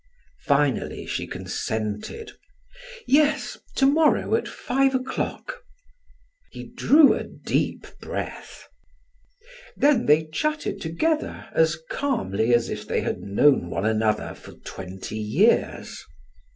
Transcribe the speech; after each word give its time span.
Finally 0.45 1.05
she 1.05 1.27
consented. 1.27 2.31
"Yes, 3.05 3.59
to 3.75 3.85
morrow 3.85 4.33
at 4.33 4.47
five 4.47 4.95
o'clock." 4.95 5.59
He 6.49 6.63
drew 6.63 7.13
a 7.13 7.23
deep 7.23 7.85
breath; 7.99 8.67
then 9.77 10.07
they 10.07 10.25
chatted 10.25 10.81
together 10.81 11.47
as 11.53 11.77
calmly 11.91 12.51
as 12.51 12.67
if 12.67 12.87
they 12.87 13.01
had 13.01 13.19
known 13.19 13.69
one 13.69 13.85
another 13.85 14.33
for 14.33 14.53
twenty 14.53 15.19
years. 15.19 16.03